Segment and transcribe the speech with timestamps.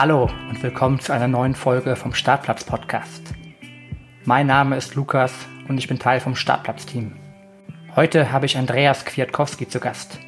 [0.00, 3.34] Hallo und willkommen zu einer neuen Folge vom Startplatz Podcast.
[4.24, 5.30] Mein Name ist Lukas
[5.68, 7.16] und ich bin Teil vom Startplatz-Team.
[7.96, 10.18] Heute habe ich Andreas Kwiatkowski zu Gast.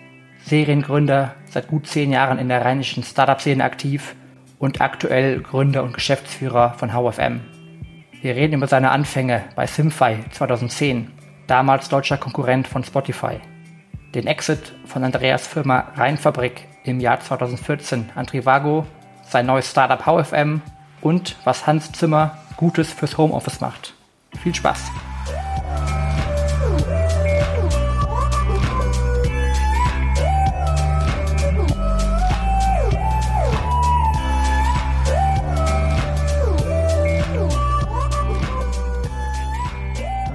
[0.44, 4.14] Seriengründer, seit gut zehn Jahren in der rheinischen Startup-Szene aktiv
[4.58, 7.40] und aktuell Gründer und Geschäftsführer von HFM.
[8.20, 11.10] Wir reden über seine Anfänge bei Simfy 2010,
[11.46, 13.40] damals deutscher Konkurrent von Spotify.
[14.14, 18.86] Den Exit von Andreas Firma Rheinfabrik im Jahr 2014 an Trivago,
[19.32, 20.60] sein neues Startup HFM
[21.00, 23.94] und was Hans Zimmer Gutes fürs Homeoffice macht.
[24.42, 24.78] Viel Spaß!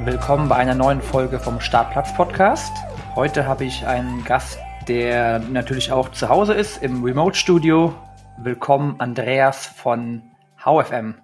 [0.04, 2.72] Willkommen bei einer neuen Folge vom Startplatz Podcast.
[3.16, 7.94] Heute habe ich einen Gast, der natürlich auch zu Hause ist im Remote Studio.
[8.40, 10.22] Willkommen Andreas von
[10.64, 11.16] HFM.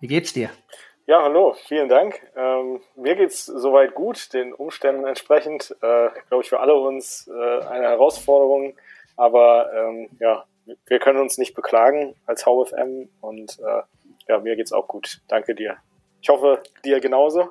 [0.00, 0.50] Wie geht's dir?
[1.06, 2.20] Ja, hallo, vielen Dank.
[2.36, 5.74] Ähm, mir geht's soweit gut, den Umständen entsprechend.
[5.80, 8.74] Äh, Glaube ich für alle uns äh, eine Herausforderung,
[9.16, 10.44] aber ähm, ja,
[10.86, 13.82] wir können uns nicht beklagen als HFM und äh,
[14.28, 15.22] ja, mir geht's auch gut.
[15.26, 15.78] Danke dir.
[16.20, 17.44] Ich hoffe, dir genauso.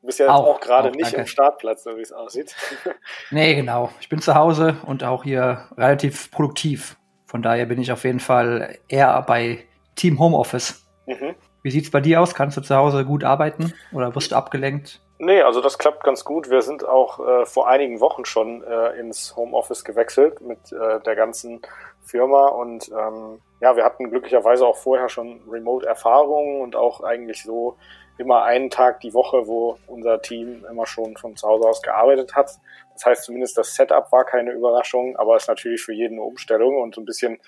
[0.00, 1.20] Du bist ja jetzt auch, auch gerade nicht danke.
[1.20, 2.56] im Startplatz, so wie es aussieht.
[3.30, 3.90] nee, genau.
[4.00, 6.97] Ich bin zu Hause und auch hier relativ produktiv.
[7.28, 10.86] Von daher bin ich auf jeden Fall eher bei Team Homeoffice.
[11.06, 11.34] Mhm.
[11.62, 12.34] Wie sieht's bei dir aus?
[12.34, 15.00] Kannst du zu Hause gut arbeiten oder wirst du abgelenkt?
[15.18, 16.48] Nee, also das klappt ganz gut.
[16.48, 21.16] Wir sind auch äh, vor einigen Wochen schon äh, ins Homeoffice gewechselt mit äh, der
[21.16, 21.60] ganzen
[22.02, 27.76] Firma und ähm, ja, wir hatten glücklicherweise auch vorher schon Remote-Erfahrungen und auch eigentlich so
[28.18, 32.34] immer einen Tag die Woche, wo unser Team immer schon von zu Hause aus gearbeitet
[32.34, 32.50] hat.
[32.94, 36.80] Das heißt, zumindest das Setup war keine Überraschung, aber ist natürlich für jeden eine Umstellung
[36.80, 37.38] und so ein bisschen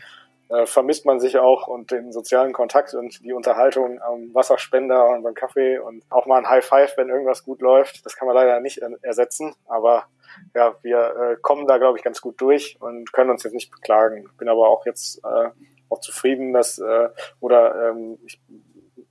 [0.51, 5.23] äh, vermisst man sich auch und den sozialen Kontakt und die Unterhaltung am Wasserspender und
[5.23, 8.05] beim Kaffee und auch mal ein High Five, wenn irgendwas gut läuft.
[8.05, 10.07] Das kann man leider nicht ersetzen, aber
[10.55, 13.71] ja, wir äh, kommen da, glaube ich, ganz gut durch und können uns jetzt nicht
[13.71, 14.29] beklagen.
[14.39, 15.51] Bin aber auch jetzt äh,
[15.89, 17.09] auch zufrieden, dass äh,
[17.41, 18.41] oder ähm, ich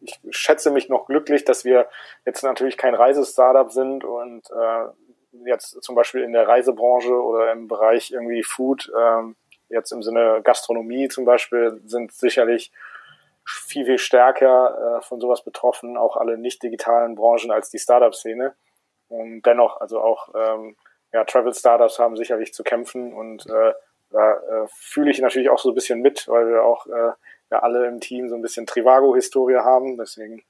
[0.01, 1.89] ich schätze mich noch glücklich, dass wir
[2.25, 4.85] jetzt natürlich kein Reisestartup sind und äh,
[5.45, 9.33] jetzt zum Beispiel in der Reisebranche oder im Bereich irgendwie Food, äh,
[9.69, 12.71] jetzt im Sinne Gastronomie zum Beispiel, sind sicherlich
[13.45, 18.53] viel, viel stärker äh, von sowas betroffen, auch alle nicht digitalen Branchen als die Startup-Szene.
[19.07, 20.75] Und dennoch, also auch ähm,
[21.11, 23.73] ja, Travel-Startups haben sicherlich zu kämpfen und äh,
[24.11, 27.11] da äh, fühle ich natürlich auch so ein bisschen mit, weil wir auch äh,
[27.51, 29.97] ja alle im Team so ein bisschen Trivago-Historie haben.
[29.97, 30.43] Deswegen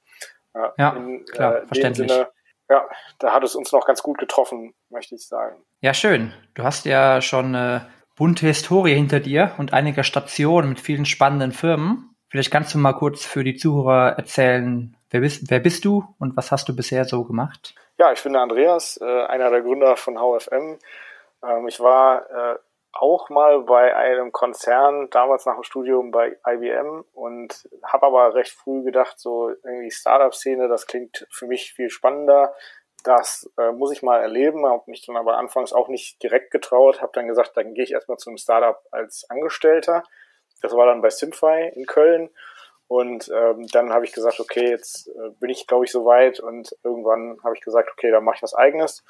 [0.54, 2.10] äh, ja, in, klar, äh, verständlich.
[2.10, 2.28] Sinne,
[2.68, 2.88] ja,
[3.18, 5.62] da hat es uns noch ganz gut getroffen, möchte ich sagen.
[5.80, 6.32] Ja, schön.
[6.54, 11.52] Du hast ja schon eine bunte Historie hinter dir und einige Stationen mit vielen spannenden
[11.52, 12.14] Firmen.
[12.28, 16.36] Vielleicht kannst du mal kurz für die Zuhörer erzählen, wer bist, wer bist du und
[16.36, 17.74] was hast du bisher so gemacht?
[17.98, 20.78] Ja, ich bin der Andreas, äh, einer der Gründer von HFM.
[21.42, 22.58] Ähm, ich war äh,
[22.92, 28.52] auch mal bei einem Konzern, damals nach dem Studium bei IBM und habe aber recht
[28.52, 32.54] früh gedacht, so irgendwie Startup-Szene, das klingt für mich viel spannender.
[33.04, 37.00] Das äh, muss ich mal erleben, habe mich dann aber anfangs auch nicht direkt getraut,
[37.00, 40.02] habe dann gesagt, dann gehe ich erstmal zum Startup als Angestellter.
[40.60, 42.28] Das war dann bei Simfy in Köln
[42.90, 46.76] und ähm, dann habe ich gesagt, okay, jetzt äh, bin ich, glaube ich, soweit und
[46.82, 49.04] irgendwann habe ich gesagt, okay, dann mache ich was eigenes.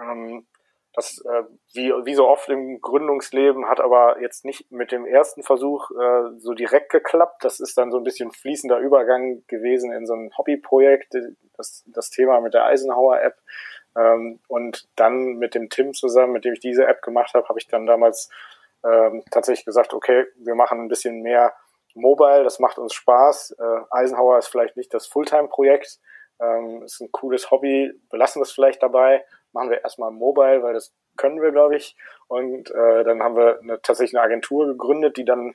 [0.00, 0.46] Ähm,
[0.92, 5.42] das, äh, wie, wie so oft im Gründungsleben, hat aber jetzt nicht mit dem ersten
[5.42, 7.44] Versuch äh, so direkt geklappt.
[7.44, 11.14] Das ist dann so ein bisschen fließender Übergang gewesen in so ein Hobbyprojekt,
[11.56, 13.36] das, das Thema mit der Eisenhower-App.
[13.96, 17.58] Ähm, und dann mit dem Tim zusammen, mit dem ich diese App gemacht habe, habe
[17.58, 18.28] ich dann damals
[18.84, 21.54] ähm, tatsächlich gesagt, okay, wir machen ein bisschen mehr
[21.94, 23.56] Mobile, das macht uns Spaß.
[23.58, 26.00] Äh, Eisenhower ist vielleicht nicht das Fulltime-Projekt,
[26.40, 30.74] ähm, ist ein cooles Hobby, belassen wir es vielleicht dabei machen wir erstmal Mobile, weil
[30.74, 31.96] das können wir, glaube ich.
[32.28, 35.54] Und äh, dann haben wir eine, tatsächlich eine Agentur gegründet, die dann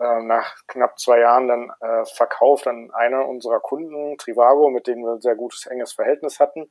[0.00, 5.04] äh, nach knapp zwei Jahren dann äh, verkauft an einer unserer Kunden, Trivago, mit denen
[5.04, 6.70] wir ein sehr gutes, enges Verhältnis hatten.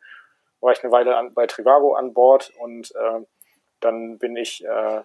[0.59, 3.25] War ich eine Weile an, bei Trivago an Bord und äh,
[3.79, 5.01] dann bin ich äh,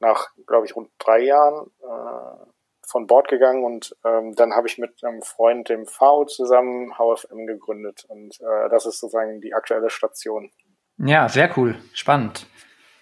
[0.00, 2.46] nach, glaube ich, rund drei Jahren äh,
[2.86, 7.46] von Bord gegangen und ähm, dann habe ich mit einem Freund, dem VO, zusammen HFM
[7.46, 10.50] gegründet und äh, das ist sozusagen die aktuelle Station.
[10.98, 11.76] Ja, sehr cool.
[11.94, 12.46] Spannend.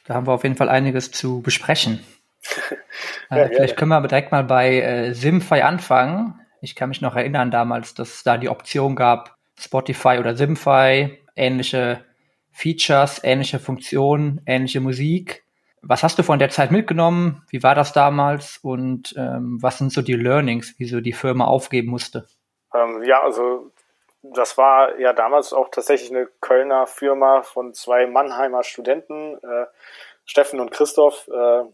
[0.05, 2.05] Da haben wir auf jeden Fall einiges zu besprechen.
[3.31, 6.41] ja, äh, vielleicht können wir direkt mal bei äh, Simfy anfangen.
[6.61, 11.19] Ich kann mich noch erinnern damals, dass es da die Option gab, Spotify oder Simfy,
[11.35, 12.05] ähnliche
[12.53, 15.45] Features, ähnliche Funktionen, ähnliche Musik.
[15.83, 17.43] Was hast du von der Zeit mitgenommen?
[17.51, 18.59] Wie war das damals?
[18.63, 22.27] Und ähm, was sind so die Learnings, wie so die Firma aufgeben musste?
[22.75, 23.73] Ähm, ja, also
[24.35, 29.67] das war ja damals auch tatsächlich eine Kölner Firma von zwei Mannheimer Studenten, äh,
[30.25, 31.65] Steffen und Christoph, äh,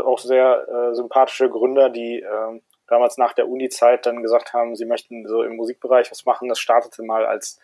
[0.00, 4.84] auch sehr äh, sympathische Gründer, die äh, damals nach der Uni-Zeit dann gesagt haben, sie
[4.84, 6.48] möchten so im Musikbereich was machen.
[6.48, 7.60] Das startete mal als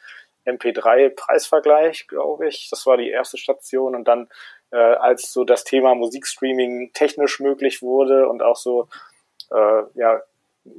[0.46, 2.68] MP3-Preisvergleich, glaube ich.
[2.70, 4.28] Das war die erste Station und dann,
[4.70, 8.88] äh, als so das Thema Musikstreaming technisch möglich wurde und auch so,
[9.52, 10.22] äh, ja,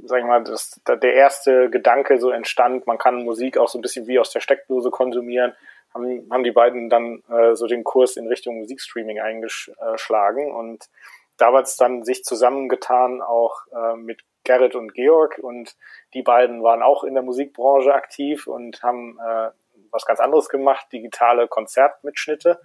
[0.03, 3.81] sag ich mal, das, der erste Gedanke so entstand, man kann Musik auch so ein
[3.81, 5.53] bisschen wie aus der Steckdose konsumieren,
[5.93, 10.51] haben, haben die beiden dann äh, so den Kurs in Richtung Musikstreaming eingeschlagen.
[10.51, 10.89] Und
[11.37, 15.39] damals dann sich zusammengetan auch äh, mit Gerrit und Georg.
[15.39, 15.75] Und
[16.13, 19.49] die beiden waren auch in der Musikbranche aktiv und haben äh,
[19.91, 22.59] was ganz anderes gemacht, digitale Konzertmitschnitte.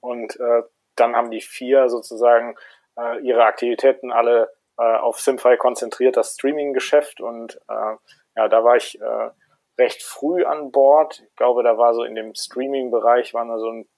[0.00, 0.62] Und äh,
[0.96, 2.56] dann haben die vier sozusagen
[2.98, 7.96] äh, ihre Aktivitäten alle äh, auf Simfy konzentriert, das Streaming-Geschäft und äh,
[8.36, 9.30] ja, da war ich äh,
[9.78, 11.22] recht früh an Bord.
[11.28, 13.88] Ich glaube, da war so in dem Streaming-Bereich waren da so ein,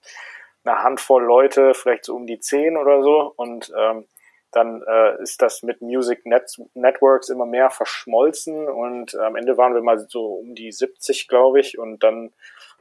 [0.65, 4.07] eine Handvoll Leute, vielleicht so um die zehn oder so und ähm,
[4.55, 9.57] dann äh, ist das mit Music Net Networks immer mehr verschmolzen und äh, am Ende
[9.57, 12.33] waren wir mal so um die 70, glaube ich, und dann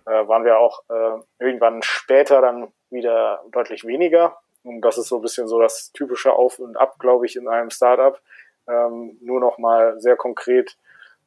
[0.06, 4.38] äh, waren wir auch äh, irgendwann später dann wieder deutlich weniger.
[4.63, 7.48] Und das ist so ein bisschen so das typische Auf und Ab, glaube ich, in
[7.48, 8.19] einem Startup.
[8.68, 10.77] Ähm, nur noch mal sehr konkret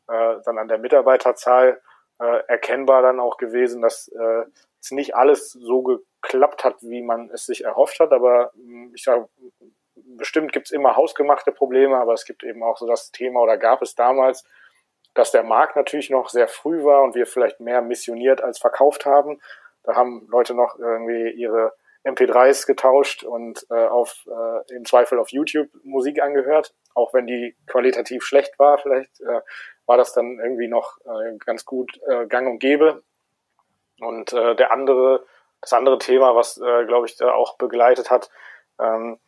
[0.08, 1.80] äh, dann an der Mitarbeiterzahl
[2.18, 4.44] äh, erkennbar dann auch gewesen, dass äh,
[4.80, 8.12] es nicht alles so geklappt hat, wie man es sich erhofft hat.
[8.12, 8.52] Aber
[8.94, 9.28] ich sage,
[9.94, 13.58] bestimmt gibt es immer hausgemachte Probleme, aber es gibt eben auch so das Thema oder
[13.58, 14.44] gab es damals,
[15.14, 19.06] dass der Markt natürlich noch sehr früh war und wir vielleicht mehr missioniert als verkauft
[19.06, 19.40] haben.
[19.82, 21.72] Da haben Leute noch irgendwie ihre
[22.06, 27.56] MP3s getauscht und äh, auf äh, im Zweifel auf YouTube Musik angehört, auch wenn die
[27.66, 28.78] qualitativ schlecht war.
[28.78, 29.40] Vielleicht äh,
[29.86, 33.02] war das dann irgendwie noch äh, ganz gut äh, Gang und Gäbe.
[34.00, 35.26] Und äh, der andere,
[35.60, 38.30] das andere Thema, was äh, glaube ich da auch begleitet hat,
[38.78, 39.18] ähm,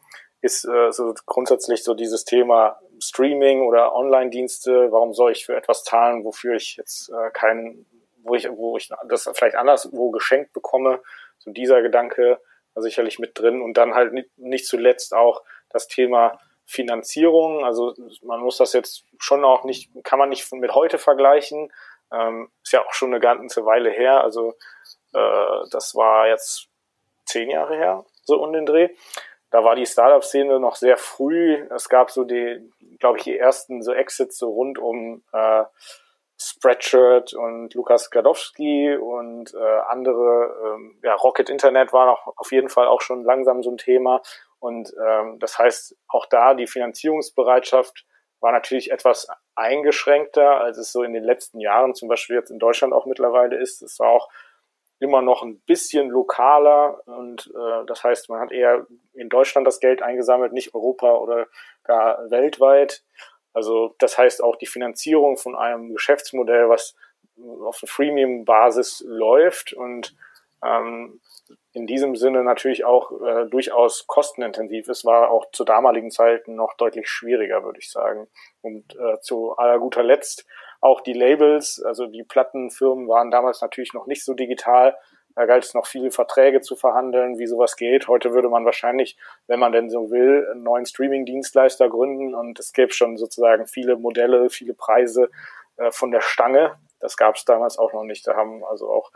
[0.41, 4.93] ist äh, so grundsätzlich so dieses Thema Streaming oder Online-Dienste.
[4.93, 7.87] Warum soll ich für etwas zahlen, wofür ich jetzt äh, keinen,
[8.23, 11.01] wo ich, wo ich das vielleicht anderswo geschenkt bekomme?
[11.39, 12.41] So dieser Gedanke
[12.75, 17.65] sicherlich mit drin und dann halt nicht, zuletzt auch das Thema Finanzierung.
[17.65, 21.73] Also man muss das jetzt schon auch nicht, kann man nicht mit heute vergleichen.
[22.13, 24.23] Ähm, ist ja auch schon eine ganze Weile her.
[24.23, 24.55] Also
[25.15, 26.69] äh, das war jetzt
[27.27, 28.91] zehn Jahre her, so um den Dreh
[29.51, 31.67] da war die Startup-Szene noch sehr früh.
[31.75, 32.61] Es gab so die,
[32.99, 35.65] glaube ich, die ersten so Exits so rund um äh,
[36.41, 42.69] Spreadshirt und Lukas Gadowski und äh, andere, ähm, ja, Rocket Internet war noch auf jeden
[42.69, 44.23] Fall auch schon langsam so ein Thema.
[44.61, 48.07] Und ähm, das heißt, auch da die Finanzierungsbereitschaft
[48.41, 49.27] war natürlich etwas
[49.57, 53.57] eingeschränkter, als es so in den letzten Jahren zum Beispiel jetzt in Deutschland auch mittlerweile
[53.57, 53.83] ist.
[53.83, 54.29] Es war auch
[55.01, 59.81] immer noch ein bisschen lokaler und äh, das heißt, man hat eher in Deutschland das
[59.81, 61.47] Geld eingesammelt, nicht Europa oder
[61.85, 63.03] gar weltweit.
[63.59, 66.95] Also das heißt auch die Finanzierung von einem Geschäftsmodell, was
[67.65, 70.15] auf einer Freemium-Basis läuft und
[70.65, 71.21] ähm,
[71.73, 76.75] in diesem Sinne natürlich auch äh, durchaus kostenintensiv ist, war auch zu damaligen Zeiten noch
[76.75, 78.29] deutlich schwieriger, würde ich sagen.
[78.63, 80.47] Und äh, zu aller guter Letzt
[80.81, 84.97] auch die Labels, also die Plattenfirmen waren damals natürlich noch nicht so digital.
[85.39, 88.09] Da galt es noch viele Verträge zu verhandeln, wie sowas geht.
[88.09, 89.17] Heute würde man wahrscheinlich,
[89.47, 93.95] wenn man denn so will, einen neuen Streaming-Dienstleister gründen und es gäbe schon sozusagen viele
[93.95, 95.31] Modelle, viele Preise
[95.77, 96.75] äh, von der Stange.
[96.99, 98.27] Das gab es damals auch noch nicht.
[98.27, 99.13] Da haben also auch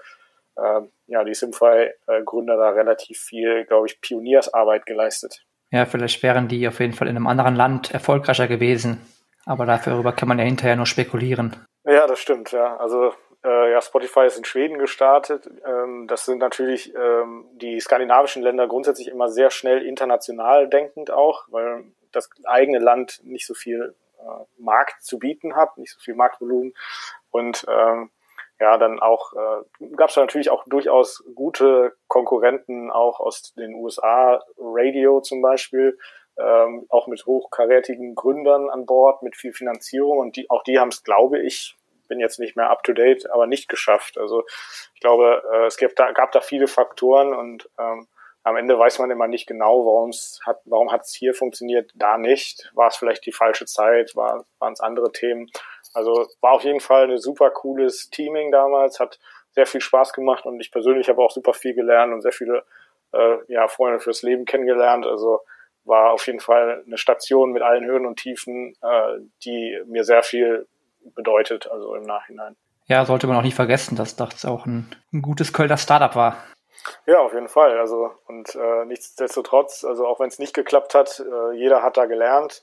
[0.54, 5.44] äh, ja, die Simfy-Gründer da relativ viel, glaube ich, Pioniersarbeit geleistet.
[5.72, 9.04] Ja, vielleicht wären die auf jeden Fall in einem anderen Land erfolgreicher gewesen.
[9.44, 11.56] Aber darüber kann man ja hinterher nur spekulieren.
[11.84, 12.76] Ja, das stimmt, ja.
[12.76, 13.12] Also
[13.44, 15.50] äh, ja, Spotify ist in Schweden gestartet.
[15.66, 21.46] Ähm, das sind natürlich ähm, die skandinavischen Länder grundsätzlich immer sehr schnell international denkend auch,
[21.48, 26.14] weil das eigene Land nicht so viel äh, Markt zu bieten hat, nicht so viel
[26.14, 26.74] Marktvolumen.
[27.30, 28.10] Und ähm,
[28.60, 34.40] ja, dann auch äh, gab es natürlich auch durchaus gute Konkurrenten auch aus den USA,
[34.56, 35.98] Radio zum Beispiel,
[36.38, 40.90] ähm, auch mit hochkarätigen Gründern an Bord, mit viel Finanzierung und die, auch die haben
[40.90, 41.76] es, glaube ich,
[42.12, 44.18] bin jetzt nicht mehr up to date, aber nicht geschafft.
[44.18, 44.44] Also
[44.94, 48.06] ich glaube, äh, es gab da, gab da viele Faktoren und ähm,
[48.42, 51.90] am Ende weiß man immer nicht genau, warum es hat, warum hat es hier funktioniert,
[51.94, 52.70] da nicht.
[52.74, 55.50] War es vielleicht die falsche Zeit, war, waren es andere Themen.
[55.94, 59.18] Also war auf jeden Fall ein super cooles Teaming damals, hat
[59.52, 62.62] sehr viel Spaß gemacht und ich persönlich habe auch super viel gelernt und sehr viele
[63.12, 65.06] äh, ja, Freunde fürs Leben kennengelernt.
[65.06, 65.40] Also
[65.84, 70.22] war auf jeden Fall eine Station mit allen Höhen und Tiefen, äh, die mir sehr
[70.22, 70.66] viel
[71.14, 72.56] bedeutet, also im Nachhinein.
[72.86, 76.36] Ja, sollte man auch nicht vergessen, dass das auch ein, ein gutes Kölner Startup war.
[77.06, 77.78] Ja, auf jeden Fall.
[77.78, 82.06] Also und äh, nichtsdestotrotz, also auch wenn es nicht geklappt hat, äh, jeder hat da
[82.06, 82.62] gelernt.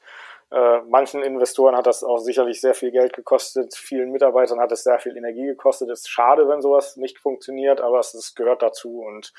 [0.52, 4.84] Äh, manchen Investoren hat das auch sicherlich sehr viel Geld gekostet, vielen Mitarbeitern hat es
[4.84, 5.90] sehr viel Energie gekostet.
[5.90, 9.32] Es ist schade, wenn sowas nicht funktioniert, aber es, es gehört dazu und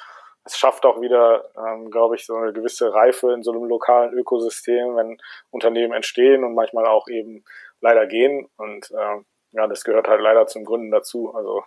[0.45, 4.13] es schafft auch wieder, ähm, glaube ich, so eine gewisse Reife in so einem lokalen
[4.13, 5.19] Ökosystem, wenn
[5.51, 7.45] Unternehmen entstehen und manchmal auch eben
[7.81, 8.49] leider gehen.
[8.57, 11.35] Und ähm, ja, das gehört halt leider zum Gründen dazu.
[11.35, 11.65] Also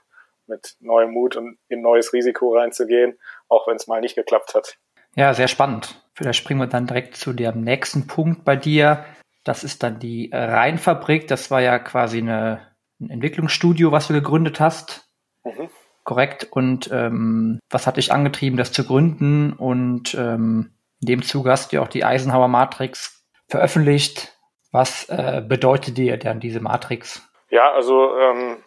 [0.48, 3.18] mit neuem Mut und in neues Risiko reinzugehen,
[3.48, 4.78] auch wenn es mal nicht geklappt hat.
[5.16, 6.02] Ja, sehr spannend.
[6.16, 9.06] Vielleicht springen wir dann direkt zu dem nächsten Punkt bei dir.
[9.44, 11.28] Das ist dann die Rheinfabrik.
[11.28, 15.10] Das war ja quasi eine, ein Entwicklungsstudio, was du gegründet hast.
[15.44, 15.70] Mhm.
[16.04, 16.48] Korrekt.
[16.52, 19.54] Und ähm, was hat dich angetrieben, das zu gründen?
[19.54, 24.33] Und ähm, in dem Zuge hast du ja auch die Eisenhower Matrix veröffentlicht.
[24.74, 27.22] Was äh, bedeutet dir denn diese Matrix?
[27.50, 28.64] Ja, also ähm,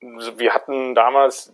[0.00, 1.52] wir hatten damals,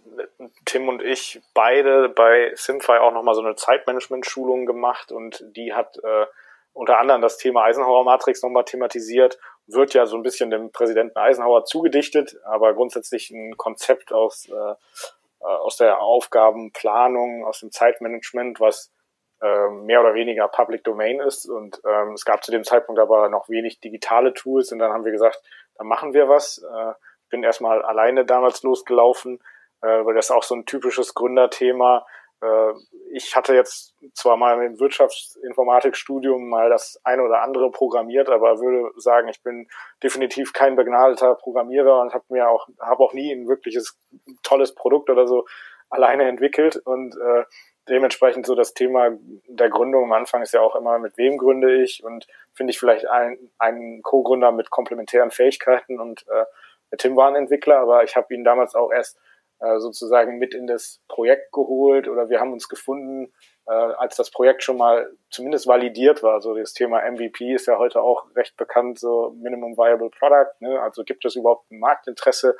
[0.64, 5.98] Tim und ich, beide bei Simfy auch nochmal so eine Zeitmanagement-Schulung gemacht und die hat
[5.98, 6.26] äh,
[6.72, 9.36] unter anderem das Thema Eisenhower-Matrix nochmal thematisiert.
[9.66, 15.44] Wird ja so ein bisschen dem Präsidenten Eisenhower zugedichtet, aber grundsätzlich ein Konzept aus, äh,
[15.44, 18.97] aus der Aufgabenplanung, aus dem Zeitmanagement, was äh,
[19.40, 21.46] mehr oder weniger Public Domain ist.
[21.46, 25.04] Und ähm, es gab zu dem Zeitpunkt aber noch wenig digitale Tools und dann haben
[25.04, 25.40] wir gesagt,
[25.76, 26.58] dann machen wir was.
[26.58, 26.92] Äh,
[27.30, 29.40] bin erstmal alleine damals losgelaufen,
[29.82, 32.06] äh, weil das auch so ein typisches Gründerthema.
[32.40, 32.72] Äh,
[33.12, 38.90] ich hatte jetzt zwar mal im Wirtschaftsinformatikstudium mal das eine oder andere programmiert, aber würde
[39.00, 39.68] sagen, ich bin
[40.02, 43.98] definitiv kein begnadeter Programmierer und habe mir auch habe auch nie ein wirkliches
[44.42, 45.46] tolles Produkt oder so
[45.90, 47.44] alleine entwickelt und äh,
[47.88, 49.10] dementsprechend so das Thema
[49.46, 52.78] der Gründung am Anfang ist ja auch immer, mit wem gründe ich und finde ich
[52.78, 56.44] vielleicht einen, Co-Gründer mit komplementären Fähigkeiten und äh,
[56.90, 59.18] der Tim war ein Entwickler, aber ich habe ihn damals auch erst
[59.60, 63.32] äh, sozusagen mit in das Projekt geholt oder wir haben uns gefunden,
[63.66, 66.40] äh, als das Projekt schon mal zumindest validiert war.
[66.40, 70.52] So das Thema MVP ist ja heute auch recht bekannt, so Minimum Viable Product.
[70.60, 70.80] Ne?
[70.80, 72.56] Also gibt es überhaupt ein Marktinteresse?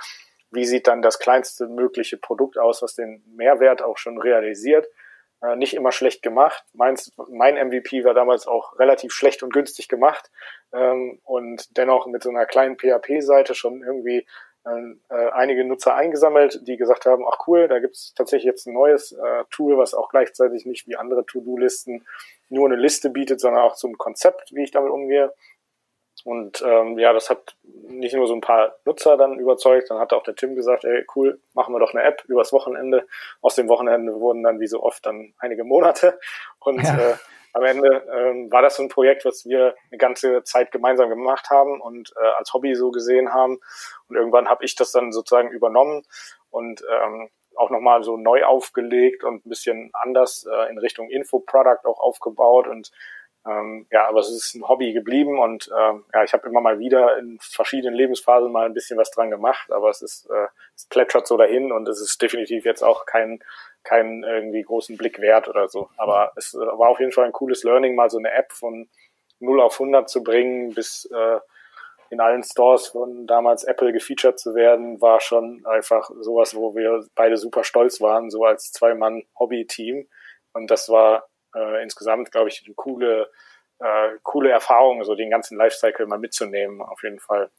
[0.51, 4.89] Wie sieht dann das kleinste mögliche Produkt aus, was den Mehrwert auch schon realisiert?
[5.41, 6.65] Äh, nicht immer schlecht gemacht.
[6.73, 10.31] Meins, mein MVP war damals auch relativ schlecht und günstig gemacht
[10.73, 14.27] ähm, und dennoch mit so einer kleinen PHP-Seite schon irgendwie
[14.65, 19.13] äh, einige Nutzer eingesammelt, die gesagt haben, ach cool, da gibt's tatsächlich jetzt ein neues
[19.13, 22.07] äh, Tool, was auch gleichzeitig nicht wie andere To-Do-Listen
[22.51, 25.33] nur eine Liste bietet, sondern auch zum Konzept, wie ich damit umgehe.
[26.29, 30.13] Und ähm, ja, das hat nicht nur so ein paar Nutzer dann überzeugt, dann hat
[30.13, 33.07] auch der Tim gesagt, ey, cool, machen wir doch eine App übers Wochenende.
[33.41, 36.21] Aus dem Wochenende wurden dann wie so oft dann einige Monate.
[36.59, 36.99] Und ja.
[36.99, 37.15] äh,
[37.55, 41.49] am Ende ähm, war das so ein Projekt, was wir eine ganze Zeit gemeinsam gemacht
[41.49, 43.59] haben und äh, als Hobby so gesehen haben.
[44.09, 46.03] Und irgendwann habe ich das dann sozusagen übernommen
[46.51, 51.87] und ähm, auch nochmal so neu aufgelegt und ein bisschen anders äh, in Richtung Infoproduct
[51.87, 52.93] auch aufgebaut und
[53.49, 56.79] ähm, ja, aber es ist ein Hobby geblieben und ähm, ja, ich habe immer mal
[56.79, 60.87] wieder in verschiedenen Lebensphasen mal ein bisschen was dran gemacht, aber es ist, äh, es
[60.87, 63.41] plätschert so dahin und es ist definitiv jetzt auch kein
[63.85, 65.89] keinen irgendwie großen Blick wert oder so.
[65.97, 68.89] Aber es äh, war auf jeden Fall ein cooles Learning, mal so eine App von
[69.41, 71.39] 0 auf 100 zu bringen, bis äh,
[72.11, 77.07] in allen Stores von damals Apple gefeatured zu werden, war schon einfach sowas, wo wir
[77.15, 80.09] beide super stolz waren, so als Zwei-Mann-Hobby-Team.
[80.55, 81.29] Und das war
[81.59, 83.31] äh, insgesamt, glaube ich, eine coole,
[83.79, 87.51] äh, coole Erfahrung, so den ganzen Lifecycle mal mitzunehmen, auf jeden Fall.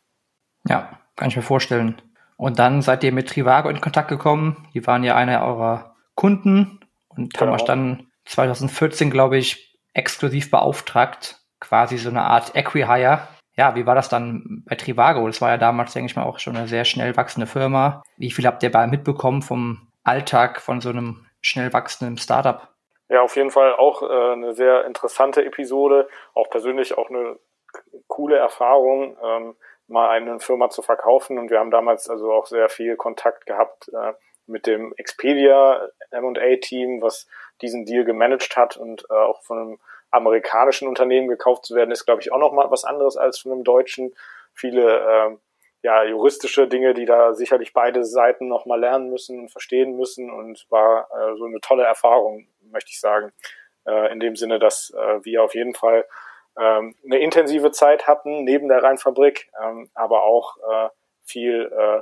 [0.68, 2.02] Ja, kann ich mir vorstellen.
[2.38, 4.68] Und dann seid ihr mit Trivago in Kontakt gekommen.
[4.74, 6.80] Die waren ja einer eurer Kunden
[7.10, 7.48] und genau.
[7.48, 13.28] haben euch dann 2014, glaube ich, exklusiv beauftragt, quasi so eine Art Equihire.
[13.58, 15.28] Ja, wie war das dann bei Trivago?
[15.28, 18.04] Das war ja damals, denke ich mal, auch schon eine sehr schnell wachsende Firma.
[18.16, 22.70] Wie viel habt ihr bei mitbekommen vom Alltag von so einem schnell wachsenden Startup?
[23.10, 27.40] Ja, auf jeden Fall auch äh, eine sehr interessante Episode, auch persönlich auch eine
[28.08, 29.56] coole Erfahrung, ähm,
[29.88, 31.40] mal eine Firma zu verkaufen.
[31.40, 34.14] Und wir haben damals also auch sehr viel Kontakt gehabt äh,
[34.46, 37.28] mit dem Expedia M&A-Team, was
[37.62, 39.80] diesen Deal gemanagt hat und äh, auch von einem
[40.12, 43.52] amerikanischen Unternehmen gekauft zu werden, ist, glaube ich, auch noch mal was anderes als von
[43.52, 44.16] einem deutschen.
[44.54, 45.38] Viele äh,
[45.82, 50.30] ja, juristische Dinge, die da sicherlich beide Seiten noch mal lernen müssen und verstehen müssen
[50.30, 53.32] und war äh, so eine tolle Erfahrung, möchte ich sagen.
[53.86, 56.06] Äh, in dem Sinne, dass äh, wir auf jeden Fall
[56.60, 60.90] ähm, eine intensive Zeit hatten neben der Rheinfabrik, ähm, aber auch äh,
[61.24, 62.02] viel äh,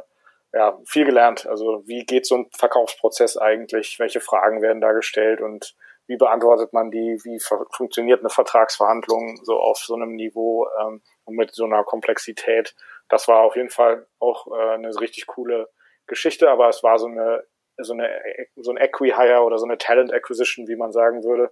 [0.53, 1.46] ja, viel gelernt.
[1.46, 4.00] Also wie geht so ein Verkaufsprozess eigentlich?
[4.00, 5.75] Welche Fragen werden da gestellt und
[6.07, 7.19] wie beantwortet man die?
[7.24, 12.75] Wie funktioniert eine Vertragsverhandlung so auf so einem Niveau ähm, und mit so einer Komplexität?
[13.10, 15.70] Das war auf jeden Fall auch äh, eine richtig coole
[16.08, 17.44] Geschichte, aber es war so eine
[17.80, 18.10] so eine
[18.56, 21.52] so ein Equi-Hire oder so eine Talent Acquisition, wie man sagen würde.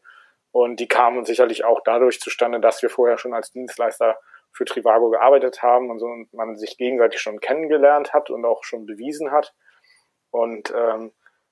[0.52, 4.18] Und die kamen sicherlich auch dadurch zustande, dass wir vorher schon als Dienstleister
[4.54, 8.64] für Trivago gearbeitet haben und so und man sich gegenseitig schon kennengelernt hat und auch
[8.64, 9.54] schon bewiesen hat.
[10.32, 11.12] Und ähm,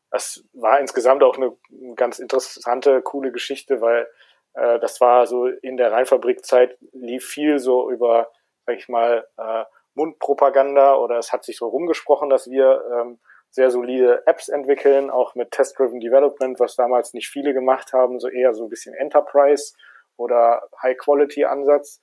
[0.09, 1.55] das war insgesamt auch eine
[1.95, 4.07] ganz interessante, coole Geschichte, weil
[4.53, 8.31] äh, das war so in der Rheinfabrikzeit lief viel so über,
[8.65, 13.19] sag ich mal, äh, Mundpropaganda oder es hat sich so rumgesprochen, dass wir ähm,
[13.49, 18.27] sehr solide Apps entwickeln, auch mit Test-Driven Development, was damals nicht viele gemacht haben, so
[18.27, 19.75] eher so ein bisschen Enterprise
[20.17, 22.01] oder High-Quality-Ansatz.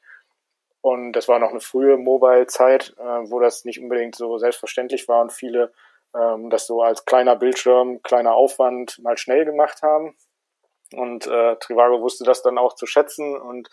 [0.81, 5.21] Und das war noch eine frühe Mobile-Zeit, äh, wo das nicht unbedingt so selbstverständlich war
[5.21, 5.73] und viele
[6.15, 10.17] ähm, das so als kleiner Bildschirm, kleiner Aufwand mal schnell gemacht haben.
[10.93, 13.69] Und äh, Trivago wusste das dann auch zu schätzen und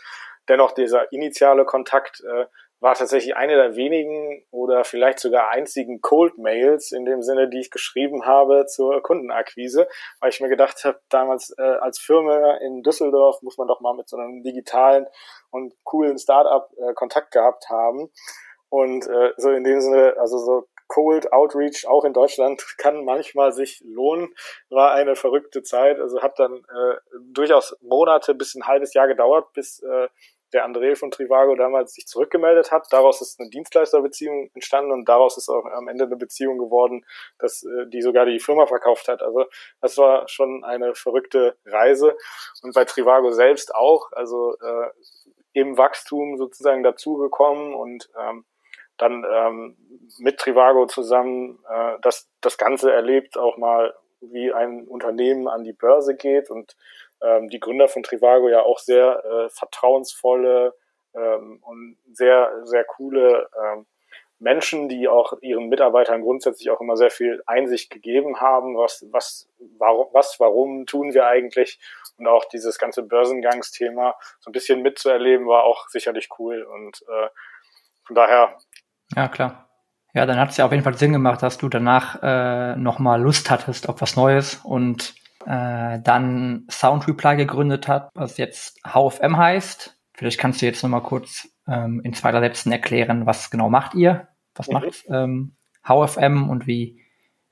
[0.50, 2.46] dennoch dieser initiale Kontakt äh,
[2.80, 7.60] war tatsächlich eine der wenigen oder vielleicht sogar einzigen Cold Mails in dem Sinne, die
[7.60, 9.88] ich geschrieben habe zur Kundenakquise,
[10.20, 13.96] weil ich mir gedacht habe, damals äh, als Firma in Düsseldorf muss man doch mal
[13.96, 15.08] mit so einem digitalen
[15.50, 18.12] und coolen Startup äh, Kontakt gehabt haben.
[18.70, 23.54] Und äh, so in dem Sinne, also so Cold Outreach auch in Deutschland kann manchmal
[23.54, 24.34] sich lohnen.
[24.70, 26.00] War eine verrückte Zeit.
[26.00, 26.96] Also hat dann äh,
[27.32, 30.08] durchaus Monate bis ein halbes Jahr gedauert, bis äh,
[30.54, 32.88] der André von Trivago damals sich zurückgemeldet hat.
[32.92, 37.06] Daraus ist eine Dienstleisterbeziehung entstanden und daraus ist auch am Ende eine Beziehung geworden,
[37.40, 39.22] dass äh, die sogar die Firma verkauft hat.
[39.22, 39.46] Also
[39.82, 42.16] das war schon eine verrückte Reise
[42.62, 44.12] und bei Trivago selbst auch.
[44.14, 44.90] Also äh,
[45.54, 48.46] im Wachstum sozusagen dazugekommen und ähm,
[48.98, 49.78] dann ähm,
[50.20, 55.74] mit Trivago zusammen äh, das, das Ganze erlebt, auch mal wie ein Unternehmen an die
[55.74, 56.76] Börse geht und
[57.22, 60.74] ähm, die Gründer von Trivago ja auch sehr äh, vertrauensvolle
[61.16, 63.86] ähm, und sehr, sehr coole ähm,
[64.40, 69.50] Menschen, die auch ihren Mitarbeitern grundsätzlich auch immer sehr viel Einsicht gegeben haben, was, was,
[69.80, 71.80] warum, was, warum tun wir eigentlich
[72.18, 77.30] und auch dieses ganze Börsengangsthema so ein bisschen mitzuerleben, war auch sicherlich cool und äh,
[78.06, 78.58] von daher.
[79.16, 79.70] Ja, klar.
[80.14, 83.22] Ja, dann hat es ja auf jeden Fall Sinn gemacht, dass du danach äh, nochmal
[83.22, 85.14] Lust hattest auf was Neues und
[85.48, 89.98] äh, dann Sound Reply gegründet hat, was jetzt HFM heißt.
[90.14, 93.94] Vielleicht kannst du jetzt nochmal kurz ähm, in zwei, drei Sätzen erklären, was genau macht
[93.96, 94.28] ihr?
[94.56, 94.74] Was mhm.
[94.74, 95.56] macht ähm,
[95.88, 97.02] HFM und wie,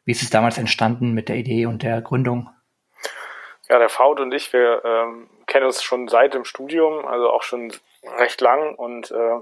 [0.03, 2.49] wie ist es damals entstanden mit der Idee und der Gründung?
[3.69, 7.43] Ja, der Faut und ich, wir ähm, kennen uns schon seit dem Studium, also auch
[7.43, 7.71] schon
[8.17, 9.39] recht lang und äh,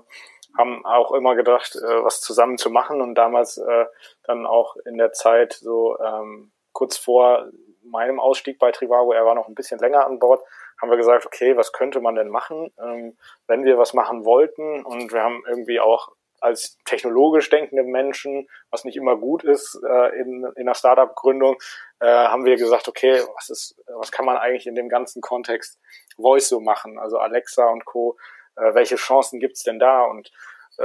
[0.57, 3.85] haben auch immer gedacht, äh, was zusammen zu machen und damals äh,
[4.23, 7.47] dann auch in der Zeit so ähm, kurz vor
[7.83, 10.43] meinem Ausstieg bei Trivago, er war noch ein bisschen länger an Bord,
[10.81, 13.17] haben wir gesagt, okay, was könnte man denn machen, ähm,
[13.47, 16.09] wenn wir was machen wollten und wir haben irgendwie auch
[16.43, 21.55] als technologisch denkende Menschen, was nicht immer gut ist äh, in, in einer Startup-Gründung,
[22.01, 25.79] äh, haben wir gesagt, okay, was ist, was kann man eigentlich in dem ganzen Kontext
[26.17, 26.99] Voice so machen?
[26.99, 28.17] Also Alexa und Co.
[28.57, 30.03] Äh, welche Chancen gibt's denn da?
[30.03, 30.31] Und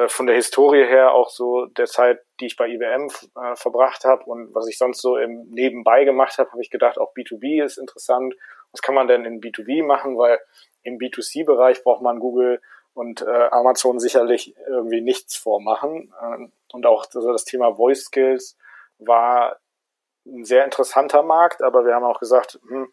[0.09, 4.25] von der Historie her auch so der Zeit, die ich bei IBM äh, verbracht habe
[4.25, 7.79] und was ich sonst so im Nebenbei gemacht habe, habe ich gedacht, auch B2B ist
[7.79, 8.35] interessant.
[8.73, 10.19] Was kann man denn in B2B machen?
[10.19, 10.39] Weil
[10.83, 12.61] im B2C-Bereich braucht man Google
[12.95, 16.13] und äh, Amazon sicherlich irgendwie nichts vormachen.
[16.23, 18.59] Ähm, und auch also das Thema Voice Skills
[18.99, 19.59] war
[20.27, 22.93] ein sehr interessanter Markt, aber wir haben auch gesagt, hm,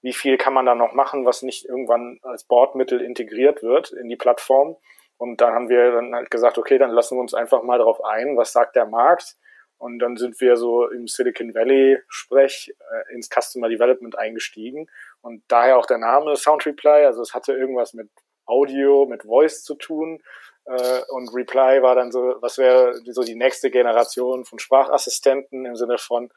[0.00, 4.08] wie viel kann man da noch machen, was nicht irgendwann als Bordmittel integriert wird in
[4.08, 4.76] die Plattform.
[5.18, 8.04] Und dann haben wir dann halt gesagt, okay, dann lassen wir uns einfach mal darauf
[8.04, 9.36] ein, was sagt der Markt.
[9.78, 14.88] Und dann sind wir so im Silicon Valley Sprech äh, ins Customer Development eingestiegen.
[15.20, 17.04] Und daher auch der Name Sound Reply.
[17.04, 18.08] Also es hatte irgendwas mit
[18.46, 20.22] Audio, mit Voice zu tun.
[20.64, 25.76] Äh, und Reply war dann so, was wäre so die nächste Generation von Sprachassistenten im
[25.76, 26.30] Sinne von,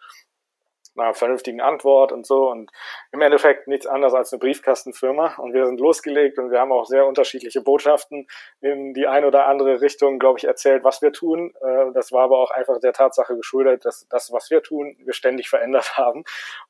[0.96, 2.72] einer vernünftigen Antwort und so und
[3.12, 6.86] im Endeffekt nichts anderes als eine Briefkastenfirma und wir sind losgelegt und wir haben auch
[6.86, 8.28] sehr unterschiedliche Botschaften
[8.62, 11.54] in die eine oder andere Richtung, glaube ich, erzählt, was wir tun.
[11.62, 15.14] Äh, das war aber auch einfach der Tatsache geschuldet, dass das, was wir tun, wir
[15.14, 16.24] ständig verändert haben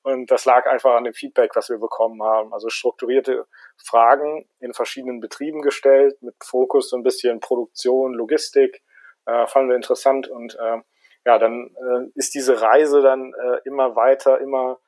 [0.03, 2.53] und das lag einfach an dem Feedback, was wir bekommen haben.
[2.53, 3.45] Also strukturierte
[3.77, 8.82] Fragen in verschiedenen Betrieben gestellt mit Fokus so ein bisschen Produktion, Logistik,
[9.25, 10.82] äh, fanden wir interessant und äh,
[11.29, 14.79] ja, dann äh, ist diese Reise dann äh, immer weiter, immer,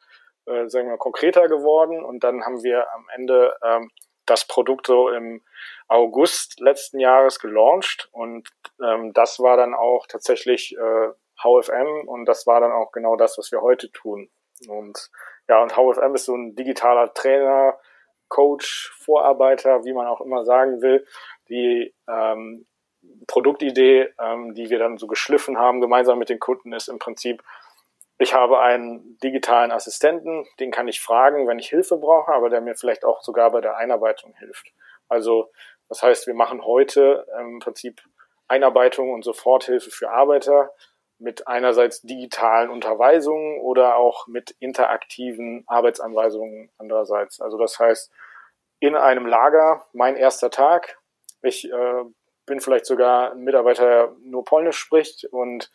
[0.47, 3.91] äh, sagen wir, konkreter geworden und dann haben wir am Ende ähm,
[4.25, 5.43] das Produkt so im
[5.87, 8.49] August letzten Jahres gelauncht und
[8.83, 11.09] ähm, das war dann auch tatsächlich äh,
[11.43, 14.31] HFM und das war dann auch genau das, was wir heute tun.
[14.67, 15.11] Und
[15.47, 17.77] ja, und HFM ist so ein digitaler Trainer,
[18.29, 21.05] Coach, Vorarbeiter, wie man auch immer sagen will.
[21.49, 22.65] Die ähm,
[23.27, 27.43] Produktidee, ähm, die wir dann so geschliffen haben, gemeinsam mit den Kunden, ist im Prinzip,
[28.17, 32.61] ich habe einen digitalen Assistenten, den kann ich fragen, wenn ich Hilfe brauche, aber der
[32.61, 34.71] mir vielleicht auch sogar bei der Einarbeitung hilft.
[35.09, 35.51] Also
[35.89, 38.01] das heißt, wir machen heute im Prinzip
[38.47, 40.71] Einarbeitung und Soforthilfe für Arbeiter
[41.19, 47.39] mit einerseits digitalen Unterweisungen oder auch mit interaktiven Arbeitsanweisungen andererseits.
[47.41, 48.11] Also das heißt,
[48.79, 50.99] in einem Lager, mein erster Tag,
[51.41, 52.03] ich äh,
[52.51, 55.23] bin vielleicht sogar ein Mitarbeiter, der nur Polnisch spricht.
[55.31, 55.71] Und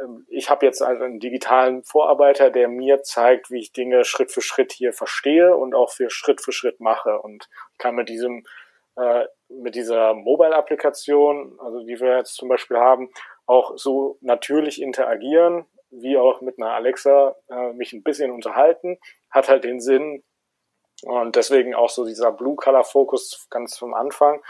[0.00, 4.30] ähm, ich habe jetzt also einen digitalen Vorarbeiter, der mir zeigt, wie ich Dinge Schritt
[4.30, 7.18] für Schritt hier verstehe und auch für Schritt für Schritt mache.
[7.18, 8.44] Und kann mit diesem
[8.96, 13.10] äh, mit dieser Mobile-Applikation, also die wir jetzt zum Beispiel haben,
[13.46, 18.98] auch so natürlich interagieren, wie auch mit einer Alexa äh, mich ein bisschen unterhalten,
[19.30, 20.22] hat halt den Sinn.
[21.02, 24.40] Und deswegen auch so dieser Blue-Color-Fokus ganz vom Anfang,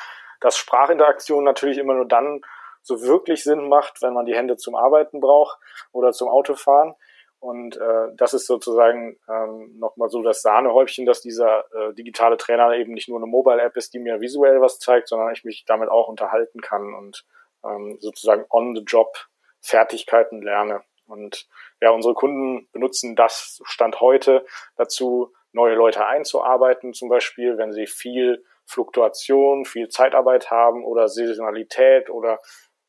[0.40, 2.42] dass Sprachinteraktion natürlich immer nur dann
[2.82, 5.58] so wirklich Sinn macht, wenn man die Hände zum Arbeiten braucht
[5.92, 6.94] oder zum Autofahren.
[7.38, 12.74] Und äh, das ist sozusagen ähm, nochmal so das Sahnehäubchen, dass dieser äh, digitale Trainer
[12.74, 15.88] eben nicht nur eine Mobile-App ist, die mir visuell was zeigt, sondern ich mich damit
[15.88, 17.24] auch unterhalten kann und
[17.64, 19.16] ähm, sozusagen on the job
[19.60, 20.82] Fertigkeiten lerne.
[21.06, 21.46] Und
[21.80, 24.44] ja, unsere Kunden benutzen das Stand heute
[24.76, 32.10] dazu, neue Leute einzuarbeiten, zum Beispiel, wenn sie viel Fluktuation, viel Zeitarbeit haben oder Saisonalität
[32.10, 32.38] oder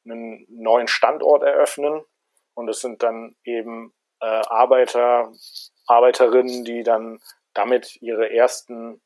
[0.05, 2.03] einen neuen Standort eröffnen.
[2.53, 5.31] Und es sind dann eben äh, Arbeiter,
[5.85, 7.19] Arbeiterinnen, die dann
[7.53, 9.01] damit ihre ersten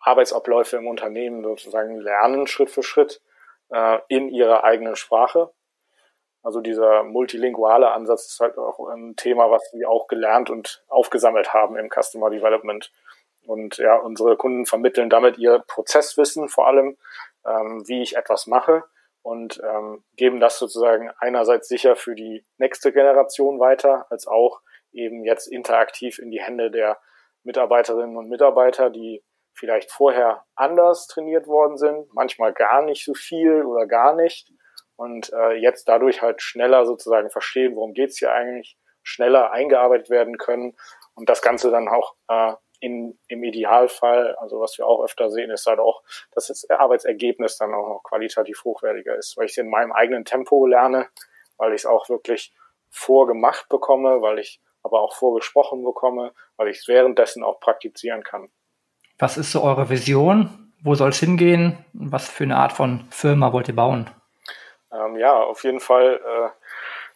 [0.00, 3.20] Arbeitsabläufe im Unternehmen sozusagen lernen, Schritt für Schritt,
[3.70, 5.52] äh, in ihrer eigenen Sprache.
[6.42, 11.52] Also dieser multilinguale Ansatz ist halt auch ein Thema, was wir auch gelernt und aufgesammelt
[11.52, 12.90] haben im Customer Development.
[13.46, 16.96] Und ja, unsere Kunden vermitteln damit ihr Prozesswissen, vor allem,
[17.46, 18.84] ähm, wie ich etwas mache
[19.22, 24.60] und ähm, geben das sozusagen einerseits sicher für die nächste Generation weiter, als auch
[24.92, 26.98] eben jetzt interaktiv in die Hände der
[27.42, 29.22] Mitarbeiterinnen und Mitarbeiter, die
[29.52, 34.52] vielleicht vorher anders trainiert worden sind, manchmal gar nicht so viel oder gar nicht
[34.96, 40.36] und äh, jetzt dadurch halt schneller sozusagen verstehen, worum geht's hier eigentlich, schneller eingearbeitet werden
[40.36, 40.76] können
[41.14, 45.50] und das Ganze dann auch äh, in, im Idealfall, also was wir auch öfter sehen,
[45.50, 49.58] ist halt auch, dass das Arbeitsergebnis dann auch noch qualitativ hochwertiger ist, weil ich es
[49.58, 51.08] in meinem eigenen Tempo lerne,
[51.58, 52.52] weil ich es auch wirklich
[52.88, 58.50] vorgemacht bekomme, weil ich aber auch vorgesprochen bekomme, weil ich es währenddessen auch praktizieren kann.
[59.18, 60.72] Was ist so eure Vision?
[60.82, 61.84] Wo soll es hingehen?
[61.92, 64.08] Was für eine Art von Firma wollt ihr bauen?
[64.90, 66.20] Ähm, ja, auf jeden Fall.
[66.24, 66.48] Äh,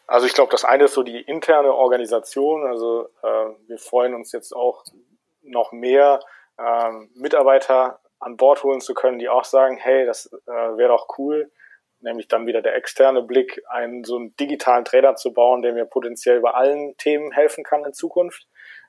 [0.07, 2.67] also ich glaube, das eine ist so die interne Organisation.
[2.67, 4.85] Also äh, wir freuen uns jetzt auch
[5.45, 6.21] noch mehr
[6.59, 11.19] ähm, Mitarbeiter an Bord holen zu können, die auch sagen, hey, das äh, wäre doch
[11.19, 11.51] cool,
[12.01, 15.85] nämlich dann wieder der externe Blick, einen so einen digitalen Trainer zu bauen, der mir
[15.85, 18.47] potenziell bei allen Themen helfen kann in Zukunft,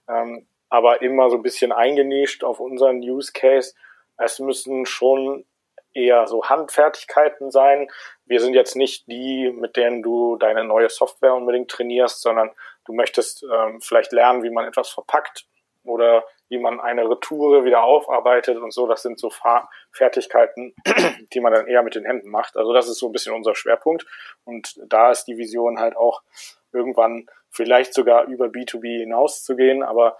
[0.08, 3.74] ähm, aber immer so ein bisschen eingenischt auf unseren Use Case.
[4.18, 5.46] Es müssen schon
[5.94, 7.88] eher so Handfertigkeiten sein.
[8.26, 12.52] Wir sind jetzt nicht die, mit denen du deine neue Software unbedingt trainierst, sondern
[12.86, 15.46] du möchtest ähm, vielleicht lernen, wie man etwas verpackt
[15.84, 18.88] oder wie man eine Retoure wieder aufarbeitet und so.
[18.88, 20.74] Das sind so Fahr Fertigkeiten,
[21.34, 22.56] die man dann eher mit den Händen macht.
[22.56, 24.06] Also das ist so ein bisschen unser Schwerpunkt.
[24.46, 26.22] Und da ist die Vision halt auch
[26.72, 29.84] irgendwann vielleicht sogar über B2B hinauszugehen.
[29.84, 30.18] Aber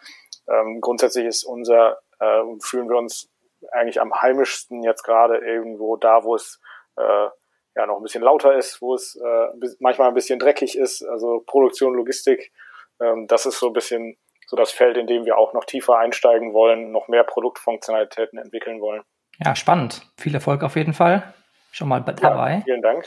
[0.50, 3.30] ähm, grundsätzlich ist unser, äh, fühlen wir uns
[3.71, 6.60] eigentlich am heimischsten jetzt gerade irgendwo da, wo es
[6.98, 7.28] äh,
[7.76, 11.02] ja noch ein bisschen lauter ist, wo es äh, manchmal ein bisschen dreckig ist.
[11.02, 12.52] Also Produktion, Logistik,
[13.00, 15.97] ähm, das ist so ein bisschen so das Feld, in dem wir auch noch tiefer
[15.97, 19.03] einsteigen wollen, noch mehr Produktfunktionalitäten entwickeln wollen.
[19.43, 20.01] Ja, spannend.
[20.17, 21.34] Viel Erfolg auf jeden Fall.
[21.71, 22.53] Schon mal dabei.
[22.53, 23.05] Ja, vielen Dank.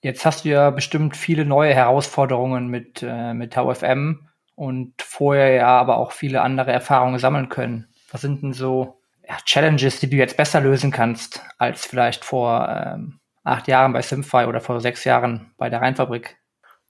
[0.00, 5.68] Jetzt hast du ja bestimmt viele neue Herausforderungen mit, äh, mit VFM und vorher ja
[5.68, 7.88] aber auch viele andere Erfahrungen sammeln können.
[8.10, 12.68] Was sind denn so ja, Challenges, die du jetzt besser lösen kannst, als vielleicht vor
[12.68, 16.36] ähm, acht Jahren bei Simfy oder vor sechs Jahren bei der Rheinfabrik?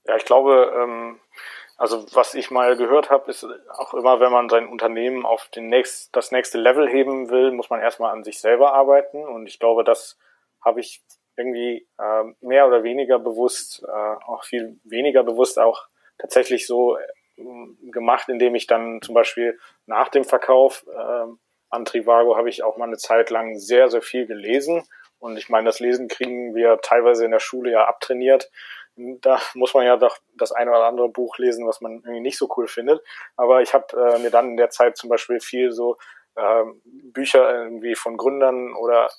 [0.05, 1.19] Ja, ich glaube, ähm,
[1.77, 5.69] also was ich mal gehört habe, ist auch immer, wenn man sein Unternehmen auf den
[5.69, 9.25] nächst, das nächste Level heben will, muss man erstmal an sich selber arbeiten.
[9.25, 10.17] Und ich glaube, das
[10.61, 11.01] habe ich
[11.35, 15.87] irgendwie äh, mehr oder weniger bewusst, äh, auch viel weniger bewusst auch
[16.19, 17.41] tatsächlich so äh,
[17.91, 21.25] gemacht, indem ich dann zum Beispiel nach dem Verkauf äh,
[21.69, 24.83] an Trivago habe ich auch mal eine Zeit lang sehr, sehr viel gelesen.
[25.17, 28.51] Und ich meine, das Lesen kriegen wir teilweise in der Schule ja abtrainiert
[28.95, 32.37] da muss man ja doch das eine oder andere Buch lesen, was man irgendwie nicht
[32.37, 33.01] so cool findet.
[33.35, 35.97] Aber ich habe äh, mir dann in der Zeit zum Beispiel viel so
[36.35, 39.09] äh, Bücher irgendwie von Gründern oder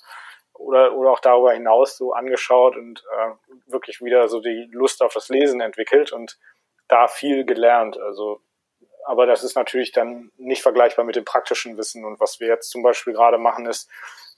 [0.53, 5.13] oder oder auch darüber hinaus so angeschaut und äh, wirklich wieder so die Lust auf
[5.13, 6.39] das Lesen entwickelt und
[6.87, 7.99] da viel gelernt.
[7.99, 8.41] Also
[9.05, 12.03] aber das ist natürlich dann nicht vergleichbar mit dem praktischen Wissen.
[12.03, 13.87] Und was wir jetzt zum Beispiel gerade machen, ist,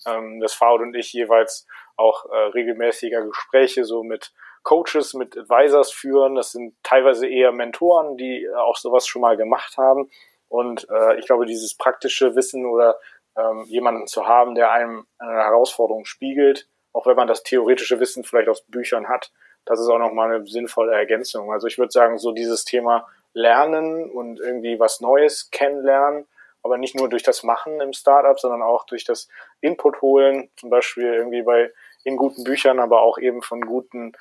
[0.06, 4.34] ähm, dass Faud und ich jeweils auch äh, regelmäßiger Gespräche so mit
[4.68, 6.36] Coaches, mit Advisors führen.
[6.36, 10.10] Das sind teilweise eher Mentoren, die äh, auch sowas schon mal gemacht haben.
[10.50, 13.00] Und äh, ich glaube, dieses praktische Wissen oder
[13.38, 18.26] ähm, jemanden zu haben, der einem eine Herausforderung spiegelt, auch wenn man das theoretische Wissen
[18.26, 19.32] vielleicht aus Büchern hat,
[19.64, 21.54] das ist auch nochmal eine sinnvolle Ergänzung.
[21.54, 26.28] Also ich würde sagen, so dieses Thema Lernen und irgendwie was Neues kennenlernen,
[26.62, 29.30] aber nicht nur durch das Machen im Startup, sondern auch durch das
[29.62, 31.72] Input holen, zum Beispiel irgendwie bei
[32.04, 34.14] in guten Büchern, aber auch eben von guten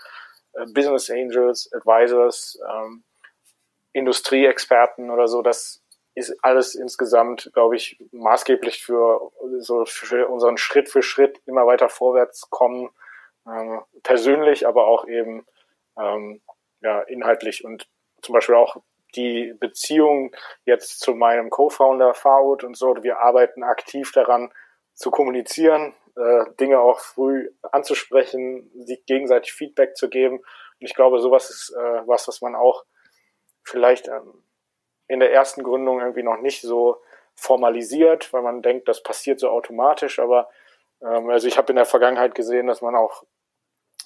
[0.72, 3.04] Business Angels, Advisors, ähm,
[3.92, 5.42] Industrieexperten oder so.
[5.42, 5.82] Das
[6.14, 11.88] ist alles insgesamt, glaube ich, maßgeblich für so für unseren Schritt für Schritt immer weiter
[11.88, 12.90] vorwärts kommen,
[13.46, 15.46] ähm, persönlich, aber auch eben
[15.98, 16.40] ähm,
[16.80, 17.86] ja inhaltlich und
[18.22, 18.78] zum Beispiel auch
[19.14, 23.02] die Beziehung jetzt zu meinem Co-Founder Faud und so.
[23.02, 24.52] Wir arbeiten aktiv daran
[24.94, 30.38] zu kommunizieren, äh, Dinge auch früh anzusprechen, sich gegenseitig Feedback zu geben.
[30.38, 30.46] Und
[30.86, 32.84] ich glaube, sowas ist äh, was, was man auch
[33.62, 34.42] vielleicht ähm,
[35.08, 36.96] in der ersten Gründung irgendwie noch nicht so
[37.34, 40.18] formalisiert, weil man denkt, das passiert so automatisch.
[40.18, 40.48] Aber
[41.02, 43.24] ähm, also ich habe in der Vergangenheit gesehen, dass man auch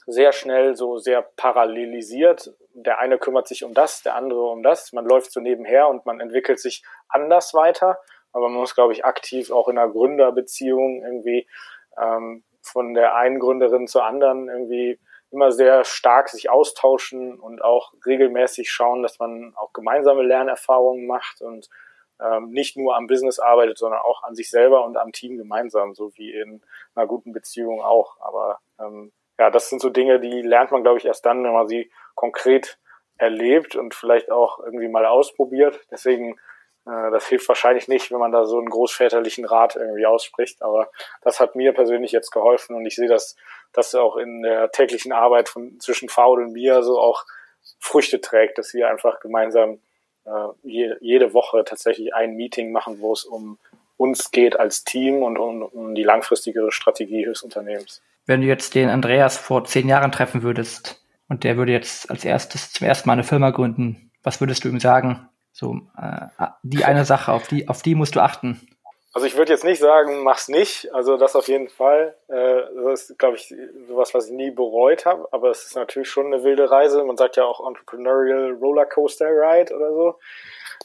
[0.07, 2.55] sehr schnell so sehr parallelisiert.
[2.75, 4.92] Der eine kümmert sich um das, der andere um das.
[4.92, 7.99] Man läuft so nebenher und man entwickelt sich anders weiter.
[8.33, 11.49] Aber man muss, glaube ich, aktiv auch in einer Gründerbeziehung irgendwie
[11.98, 14.98] ähm, von der einen Gründerin zur anderen irgendwie
[15.31, 21.40] immer sehr stark sich austauschen und auch regelmäßig schauen, dass man auch gemeinsame Lernerfahrungen macht
[21.40, 21.68] und
[22.20, 25.94] ähm, nicht nur am Business arbeitet, sondern auch an sich selber und am Team gemeinsam,
[25.94, 26.62] so wie in
[26.94, 28.20] einer guten Beziehung auch.
[28.20, 31.53] Aber ähm, ja, das sind so Dinge, die lernt man, glaube ich, erst dann, wenn
[31.53, 32.79] man sie konkret
[33.16, 35.81] erlebt und vielleicht auch irgendwie mal ausprobiert.
[35.90, 36.38] Deswegen,
[37.11, 40.62] das hilft wahrscheinlich nicht, wenn man da so einen großväterlichen Rat irgendwie ausspricht.
[40.62, 40.90] Aber
[41.22, 43.37] das hat mir persönlich jetzt geholfen und ich sehe, dass
[43.72, 47.24] das auch in der täglichen Arbeit von zwischen Faul und mir so auch
[47.79, 49.81] Früchte trägt, dass wir einfach gemeinsam
[50.24, 50.31] äh,
[50.62, 53.59] je, jede Woche tatsächlich ein Meeting machen, wo es um
[53.96, 58.76] uns geht als Team und um, um die langfristigere Strategie des Unternehmens wenn du jetzt
[58.76, 63.09] den Andreas vor zehn Jahren treffen würdest und der würde jetzt als erstes zum ersten
[63.09, 65.29] Mal eine Firma gründen, was würdest du ihm sagen?
[65.52, 68.66] So, äh, die eine Sache, auf die, auf die musst du achten.
[69.12, 70.92] Also ich würde jetzt nicht sagen, mach's nicht.
[70.94, 72.16] Also das auf jeden Fall.
[72.28, 73.52] Äh, das ist, glaube ich,
[73.88, 75.26] sowas, was ich nie bereut habe.
[75.32, 77.02] Aber es ist natürlich schon eine wilde Reise.
[77.04, 80.18] Man sagt ja auch Entrepreneurial Rollercoaster Ride oder so.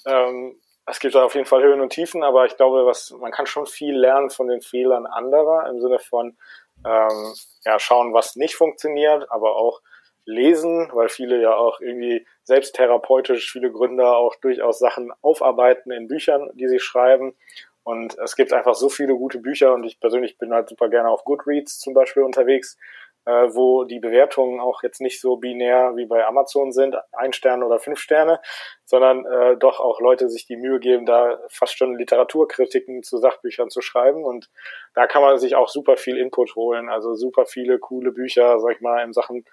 [0.08, 3.32] Ähm, es gibt da auf jeden Fall Höhen und Tiefen, aber ich glaube, was man
[3.32, 6.38] kann schon viel lernen von den Fehlern anderer im Sinne von
[6.86, 9.82] ähm, ja, schauen, was nicht funktioniert, aber auch
[10.26, 16.50] lesen, weil viele ja auch irgendwie selbsttherapeutisch, viele Gründer auch durchaus Sachen aufarbeiten in Büchern,
[16.54, 17.36] die sie schreiben.
[17.84, 21.10] Und es gibt einfach so viele gute Bücher und ich persönlich bin halt super gerne
[21.10, 22.78] auf Goodreads zum Beispiel unterwegs,
[23.26, 27.64] äh, wo die Bewertungen auch jetzt nicht so binär wie bei Amazon sind, ein Stern
[27.64, 28.40] oder fünf Sterne,
[28.86, 33.70] sondern äh, doch auch Leute sich die Mühe geben, da fast schon Literaturkritiken zu Sachbüchern
[33.70, 34.24] zu schreiben.
[34.24, 34.50] Und
[34.94, 36.90] da kann man sich auch super viel Input holen.
[36.90, 39.46] Also super viele coole Bücher, sag ich mal, in Sachen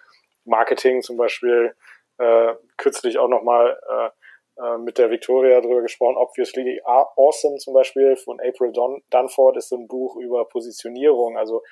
[0.45, 1.75] Marketing zum Beispiel.
[2.19, 4.11] Äh, kürzlich auch nochmal äh,
[4.63, 6.17] äh, mit der Victoria drüber gesprochen.
[6.17, 11.39] Obviously Awesome zum Beispiel von April Dun Dunford ist so ein Buch über Positionierung.
[11.39, 11.63] Also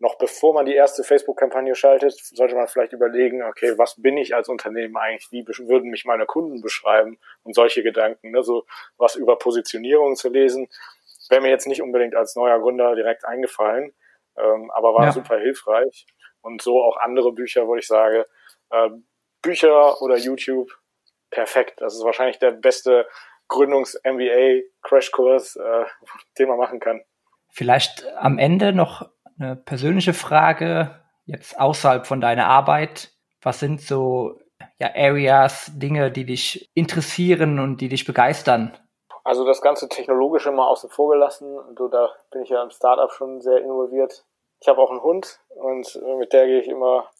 [0.00, 4.34] noch bevor man die erste Facebook-Kampagne schaltet, sollte man vielleicht überlegen, okay, was bin ich
[4.34, 5.28] als Unternehmen eigentlich?
[5.30, 7.18] Wie würden mich meine Kunden beschreiben?
[7.44, 8.42] Und solche Gedanken, ne?
[8.42, 8.64] so
[8.98, 10.68] was über Positionierung zu lesen,
[11.30, 13.94] wäre mir jetzt nicht unbedingt als neuer Gründer direkt eingefallen,
[14.36, 15.12] ähm, aber war ja.
[15.12, 16.06] super hilfreich.
[16.44, 18.26] Und so auch andere Bücher, wo ich sage,
[18.68, 18.90] äh,
[19.40, 20.70] Bücher oder YouTube,
[21.30, 21.80] perfekt.
[21.80, 23.08] Das ist wahrscheinlich der beste
[23.48, 25.86] Gründungs-MBA-Crashkurs, äh,
[26.38, 27.00] den man machen kann.
[27.50, 33.12] Vielleicht am Ende noch eine persönliche Frage, jetzt außerhalb von deiner Arbeit.
[33.40, 34.38] Was sind so
[34.78, 38.76] ja, Areas, Dinge, die dich interessieren und die dich begeistern?
[39.22, 41.58] Also das ganze Technologische mal außen vor gelassen.
[41.74, 44.26] Du, da bin ich ja im Startup schon sehr involviert.
[44.60, 47.10] Ich habe auch einen Hund und mit der gehe ich immer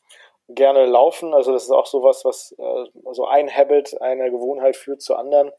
[0.49, 1.35] gerne laufen.
[1.35, 5.53] Also das ist auch sowas, was äh, so ein Habit, eine Gewohnheit führt zu anderen.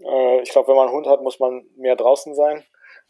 [0.00, 2.64] Äh, ich glaube, wenn man einen Hund hat, muss man mehr draußen sein.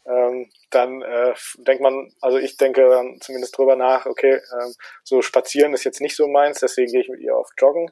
[0.05, 5.21] ähm, dann äh, denkt man, also ich denke dann zumindest drüber nach, okay, ähm, so
[5.21, 7.91] spazieren ist jetzt nicht so meins, deswegen gehe ich mit ihr auf Joggen.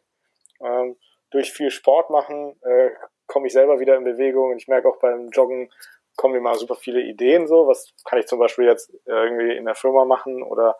[0.64, 0.98] Ähm,
[1.30, 2.90] durch viel Sport machen äh,
[3.28, 5.72] komme ich selber wieder in Bewegung und ich merke auch beim Joggen
[6.18, 9.76] kommen mal super viele Ideen so, was kann ich zum Beispiel jetzt irgendwie in der
[9.76, 10.78] Firma machen oder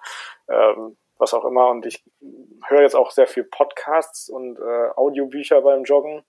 [0.50, 2.04] ähm, was auch immer und ich
[2.68, 6.24] höre jetzt auch sehr viel Podcasts und äh, Audiobücher beim Joggen.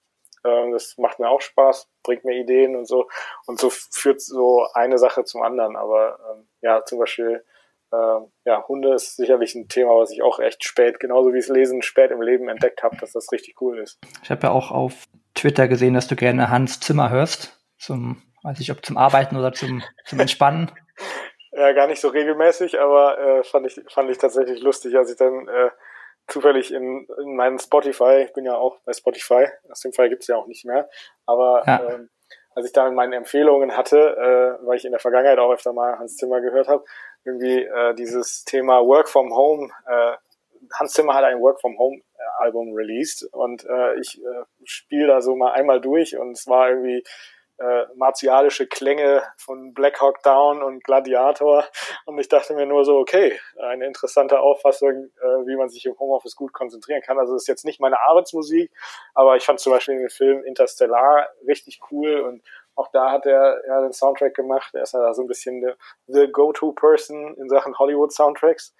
[0.45, 3.09] Ähm, das macht mir auch Spaß, bringt mir Ideen und so
[3.47, 7.45] und so führt so eine Sache zum anderen, aber ähm, ja, zum Beispiel
[7.93, 11.49] äh, ja, Hunde ist sicherlich ein Thema, was ich auch echt spät, genauso wie es
[11.49, 13.99] Lesen, spät im Leben entdeckt habe, dass das richtig cool ist.
[14.23, 18.61] Ich habe ja auch auf Twitter gesehen, dass du gerne Hans Zimmer hörst, zum, weiß
[18.61, 20.71] ich, ob zum Arbeiten oder zum, zum Entspannen.
[21.53, 25.17] ja, gar nicht so regelmäßig, aber äh, fand ich fand ich tatsächlich lustig, als ich
[25.17, 25.71] dann äh,
[26.29, 30.27] zufällig in, in meinen Spotify, ich bin ja auch bei Spotify, aus dem Fall gibt's
[30.27, 30.89] ja auch nicht mehr,
[31.27, 31.83] aber ja.
[31.89, 32.11] ähm,
[32.55, 35.73] als ich da in meinen Empfehlungen hatte, äh, weil ich in der Vergangenheit auch öfter
[35.73, 36.85] mal Hans Zimmer gehört habe,
[37.25, 39.71] irgendwie äh, dieses Thema Work from Home.
[39.87, 40.17] Äh,
[40.75, 45.07] Hans Zimmer hat ein Work from Home äh, Album released und äh, ich äh, spiele
[45.07, 47.05] da so mal einmal durch und es war irgendwie
[47.59, 51.65] äh, martialische Klänge von Black Hawk Down und Gladiator
[52.07, 55.99] und ich dachte mir nur so, okay, eine interessante Auffassung, äh, wie man sich im
[55.99, 57.19] Homeoffice gut konzentrieren kann.
[57.19, 58.71] Also es ist jetzt nicht meine Arbeitsmusik,
[59.15, 62.43] aber ich fand zum Beispiel den Film Interstellar richtig cool und
[62.77, 64.73] auch da hat er ja den Soundtrack gemacht.
[64.75, 65.73] Er ist ja so ein bisschen the,
[66.07, 68.73] the go-to-person in Sachen Hollywood-Soundtracks.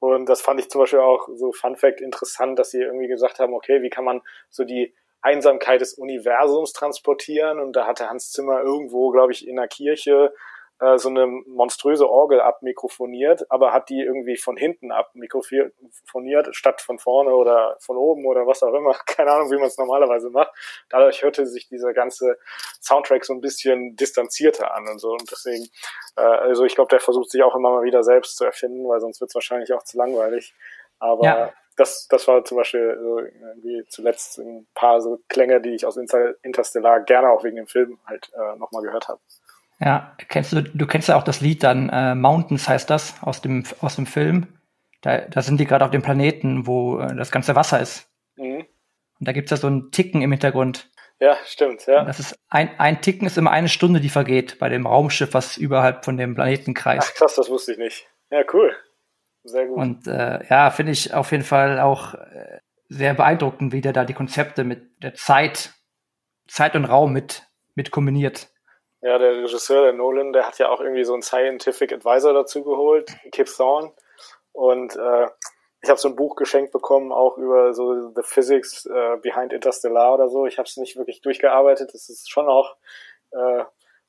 [0.00, 3.38] Und das fand ich zum Beispiel auch so Fun Fact interessant, dass sie irgendwie gesagt
[3.38, 7.60] haben, okay, wie kann man so die Einsamkeit des Universums transportieren?
[7.60, 10.32] Und da hatte Hans Zimmer irgendwo, glaube ich, in der Kirche
[10.78, 16.98] äh, so eine monströse Orgel abmikrofoniert, aber hat die irgendwie von hinten abmikrofoniert, statt von
[16.98, 18.92] vorne oder von oben oder was auch immer.
[19.06, 20.52] Keine Ahnung, wie man es normalerweise macht.
[20.90, 22.36] Dadurch hörte sich dieser ganze
[22.82, 25.12] Soundtrack so ein bisschen distanzierter an und so.
[25.12, 25.66] Und deswegen,
[26.16, 29.00] äh, also ich glaube, der versucht sich auch immer mal wieder selbst zu erfinden, weil
[29.00, 30.54] sonst wird es wahrscheinlich auch zu langweilig.
[30.98, 31.52] Aber ja.
[31.76, 35.96] Das, das war zum Beispiel so irgendwie zuletzt ein paar so Klänge, die ich aus
[36.42, 39.20] Interstellar gerne auch wegen dem Film halt äh, nochmal gehört habe.
[39.78, 43.42] Ja, kennst du, du kennst ja auch das Lied dann, äh, Mountains heißt das, aus
[43.42, 44.46] dem, aus dem Film.
[45.02, 48.10] Da, da sind die gerade auf dem Planeten, wo äh, das ganze Wasser ist.
[48.36, 48.66] Mhm.
[49.18, 50.90] Und da gibt's ja so einen Ticken im Hintergrund.
[51.18, 52.00] Ja, stimmt, ja.
[52.00, 55.32] Und das ist ein, ein Ticken ist immer eine Stunde, die vergeht bei dem Raumschiff,
[55.34, 57.12] was überhalb von dem Planeten kreist.
[57.12, 58.06] Ach krass, das wusste ich nicht.
[58.30, 58.74] Ja, cool.
[59.46, 59.78] Sehr gut.
[59.78, 64.04] Und äh, ja, finde ich auf jeden Fall auch äh, sehr beeindruckend, wie der da
[64.04, 65.72] die Konzepte mit der Zeit,
[66.48, 67.42] Zeit und Raum mit,
[67.74, 68.48] mit kombiniert.
[69.02, 72.64] Ja, der Regisseur, der Nolan, der hat ja auch irgendwie so einen Scientific Advisor dazu
[72.64, 73.92] geholt, Kip Thorne.
[74.52, 75.26] Und äh,
[75.82, 80.14] ich habe so ein Buch geschenkt bekommen, auch über so The Physics äh, Behind Interstellar
[80.14, 80.46] oder so.
[80.46, 81.90] Ich habe es nicht wirklich durchgearbeitet.
[81.92, 82.76] Das ist schon auch
[83.30, 83.64] äh,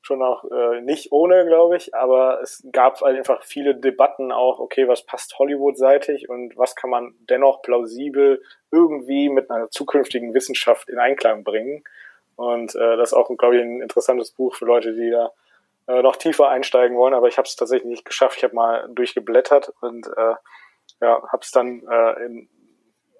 [0.08, 4.88] schon auch äh, nicht ohne, glaube ich, aber es gab einfach viele Debatten auch, okay,
[4.88, 8.42] was passt Hollywood-seitig und was kann man dennoch plausibel
[8.72, 11.84] irgendwie mit einer zukünftigen Wissenschaft in Einklang bringen.
[12.36, 15.32] Und äh, das ist auch, glaube ich, ein interessantes Buch für Leute, die da
[15.86, 17.14] äh, noch tiefer einsteigen wollen.
[17.14, 18.38] Aber ich habe es tatsächlich nicht geschafft.
[18.38, 20.34] Ich habe mal durchgeblättert und äh,
[21.00, 22.48] ja, habe es dann äh, in,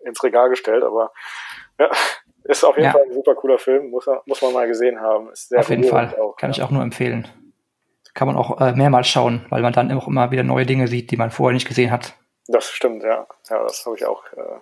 [0.04, 0.84] ins Regal gestellt.
[0.84, 1.12] Aber
[1.78, 1.90] ja,
[2.44, 2.92] ist auf jeden ja.
[2.92, 3.90] Fall ein super cooler Film.
[3.90, 5.30] Muss, muss man mal gesehen haben.
[5.30, 6.14] Ist sehr auf jeden Fall.
[6.18, 6.56] Auch, Kann ja.
[6.56, 7.28] ich auch nur empfehlen.
[8.14, 11.10] Kann man auch äh, mehrmals schauen, weil man dann auch immer wieder neue Dinge sieht,
[11.10, 12.14] die man vorher nicht gesehen hat.
[12.48, 13.26] Das stimmt, ja.
[13.50, 14.58] Ja, das habe ich auch äh,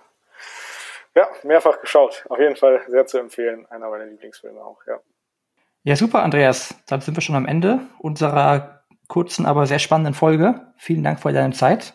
[1.14, 2.24] ja, mehrfach geschaut.
[2.29, 3.66] Auf jeden Fall sehr zu empfehlen.
[3.70, 5.00] Einer meiner Lieblingsfilme auch, ja.
[5.85, 6.74] Ja, super, Andreas.
[6.88, 10.72] Dann sind wir schon am Ende unserer kurzen, aber sehr spannenden Folge.
[10.76, 11.94] Vielen Dank für deine Zeit.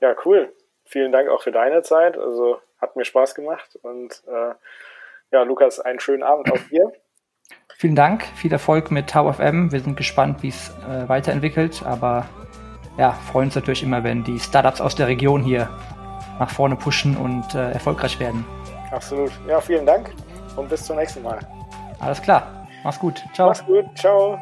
[0.00, 0.54] Ja, cool.
[0.84, 2.16] Vielen Dank auch für deine Zeit.
[2.16, 3.78] Also hat mir Spaß gemacht.
[3.82, 4.54] Und äh,
[5.32, 6.92] ja, Lukas, einen schönen Abend auch dir.
[7.76, 9.70] Vielen Dank, viel Erfolg mit Tau FM.
[9.70, 11.82] Wir sind gespannt, wie es äh, weiterentwickelt.
[11.84, 12.26] Aber
[12.96, 15.68] ja, freuen uns natürlich immer, wenn die Startups aus der Region hier
[16.38, 18.44] nach vorne pushen und äh, erfolgreich werden.
[18.90, 19.32] Absolut.
[19.46, 20.12] Ja, vielen Dank
[20.56, 21.38] und bis zum nächsten Mal.
[22.00, 22.66] Alles klar.
[22.82, 23.22] Mach's gut.
[23.34, 23.48] Ciao.
[23.48, 23.84] Mach's gut.
[23.96, 24.38] Ciao.